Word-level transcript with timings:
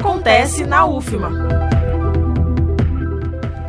Acontece 0.00 0.64
na 0.64 0.86
UFMA. 0.86 1.28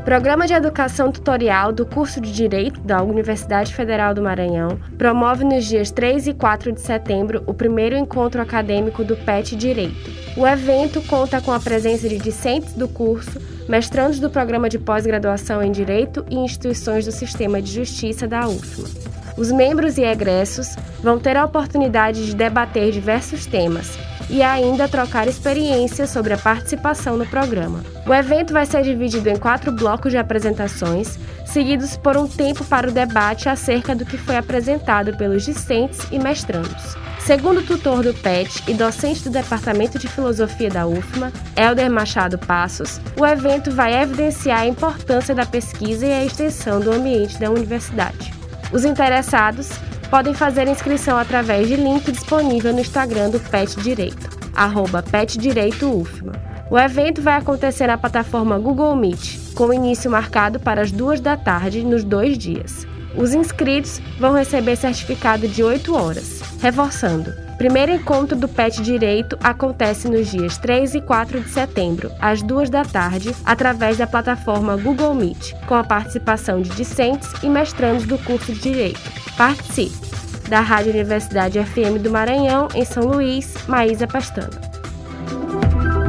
Programa 0.06 0.46
de 0.46 0.54
Educação 0.54 1.12
Tutorial 1.12 1.72
do 1.72 1.88
curso 1.88 2.22
de 2.22 2.32
Direito 2.32 2.80
da 2.82 3.02
Universidade 3.02 3.74
Federal 3.74 4.14
do 4.14 4.22
Maranhão 4.22 4.80
promove 4.96 5.44
nos 5.44 5.66
dias 5.66 5.90
3 5.90 6.28
e 6.28 6.34
4 6.36 6.72
de 6.72 6.82
setembro 6.82 7.42
o 7.48 7.54
primeiro 7.54 7.98
encontro 7.98 8.40
acadêmico 8.44 9.04
do 9.04 9.18
PET 9.18 9.56
Direito. 9.56 10.12
O 10.38 10.46
evento 10.46 11.02
conta 11.08 11.42
com 11.42 11.52
a 11.52 11.60
presença 11.60 12.08
de 12.08 12.20
discentes 12.20 12.74
do 12.74 12.88
curso, 12.88 13.42
mestrandos 13.70 14.20
do 14.20 14.32
programa 14.32 14.68
de 14.68 14.80
pós-graduação 14.80 15.62
em 15.62 15.72
Direito 15.72 16.26
e 16.28 16.36
instituições 16.36 17.06
do 17.06 17.12
Sistema 17.12 17.62
de 17.62 17.72
Justiça 17.72 18.28
da 18.28 18.48
UFMA. 18.48 18.90
Os 19.38 19.52
membros 19.52 20.00
e 20.00 20.02
egressos 20.02 20.76
vão 21.04 21.20
ter 21.20 21.38
a 21.38 21.46
oportunidade 21.46 22.26
de 22.26 22.36
debater 22.36 22.92
diversos 22.92 23.46
temas 23.46 23.98
e 24.28 24.42
ainda 24.42 24.88
trocar 24.88 25.28
experiências 25.28 26.10
sobre 26.10 26.34
a 26.34 26.38
participação 26.38 27.16
no 27.16 27.26
programa. 27.26 27.84
O 28.08 28.14
evento 28.14 28.54
vai 28.54 28.66
ser 28.66 28.84
dividido 28.84 29.30
em 29.30 29.38
quatro 29.38 29.72
blocos 29.72 30.12
de 30.12 30.18
apresentações, 30.18 31.18
seguidos 31.46 31.96
por 31.96 32.18
um 32.18 32.28
tempo 32.28 32.64
para 32.64 32.90
o 32.90 32.92
debate 32.92 33.50
acerca 33.50 33.96
do 33.96 34.06
que 34.06 34.18
foi 34.18 34.38
apresentado 34.38 35.16
pelos 35.16 35.46
discentes 35.46 36.08
e 36.12 36.20
mestrandos. 36.20 36.98
Segundo 37.20 37.60
o 37.60 37.64
tutor 37.64 38.02
do 38.02 38.14
PET 38.14 38.64
e 38.68 38.74
docente 38.74 39.24
do 39.24 39.30
Departamento 39.30 40.00
de 40.00 40.08
Filosofia 40.08 40.70
da 40.70 40.88
UFMA, 40.88 41.32
Helder 41.56 41.92
Machado 41.92 42.40
Passos, 42.40 43.00
o 43.20 43.26
evento 43.26 43.59
vai 43.68 44.02
evidenciar 44.02 44.62
a 44.62 44.68
importância 44.68 45.36
da 45.36 45.46
pesquisa 45.46 46.06
e 46.06 46.12
a 46.14 46.26
extensão 46.26 46.80
do 46.80 46.92
ambiente 46.92 47.40
da 47.40 47.50
universidade. 47.50 48.32
Os 48.72 48.86
interessados 48.86 49.70
podem 50.10 50.34
fazer 50.34 50.68
inscrição 50.68 51.18
através 51.18 51.68
de 51.68 51.76
link 51.76 52.12
disponível 52.12 52.74
no 52.74 52.80
Instagram 52.80 53.30
do 53.30 53.40
PET 53.40 53.80
Direito, 53.80 54.30
arroba 54.56 55.04
PetDireitoUFMA. 55.04 56.34
O 56.72 56.78
evento 56.78 57.22
vai 57.22 57.36
acontecer 57.36 57.88
na 57.88 57.98
plataforma 57.98 58.60
Google 58.60 58.96
Meet, 58.96 59.54
com 59.56 59.74
início 59.74 60.10
marcado 60.10 60.60
para 60.60 60.82
as 60.82 60.92
duas 60.92 61.20
da 61.20 61.36
tarde 61.36 61.84
nos 61.84 62.04
dois 62.04 62.38
dias. 62.38 62.88
Os 63.16 63.34
inscritos 63.34 64.00
vão 64.20 64.34
receber 64.34 64.76
certificado 64.76 65.48
de 65.48 65.64
8 65.64 65.96
horas. 65.96 66.49
Reforçando, 66.62 67.34
primeiro 67.58 67.94
encontro 67.94 68.36
do 68.36 68.48
PET 68.48 68.82
Direito 68.82 69.38
acontece 69.42 70.10
nos 70.10 70.30
dias 70.30 70.58
3 70.58 70.96
e 70.96 71.02
4 71.02 71.40
de 71.40 71.50
setembro, 71.50 72.12
às 72.20 72.42
2 72.42 72.70
da 72.70 72.84
tarde, 72.84 73.34
através 73.46 73.98
da 73.98 74.06
plataforma 74.06 74.76
Google 74.76 75.14
Meet, 75.14 75.54
com 75.68 75.76
a 75.76 75.84
participação 75.84 76.62
de 76.62 76.70
discentes 76.72 77.30
e 77.42 77.48
mestrandos 77.48 78.06
do 78.06 78.18
curso 78.20 78.54
de 78.54 78.60
Direito. 78.60 79.00
Participe! 79.38 80.10
Da 80.50 80.60
Rádio 80.62 80.92
Universidade 80.92 81.64
FM 81.64 82.02
do 82.02 82.10
Maranhão, 82.10 82.68
em 82.74 82.84
São 82.84 83.04
Luís, 83.04 83.54
Maísa 83.68 84.08
Pastano. 84.08 84.60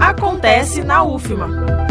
Acontece 0.01 0.83
na 0.83 1.05
UFMA. 1.05 1.90